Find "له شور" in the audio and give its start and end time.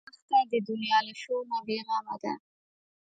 1.07-1.41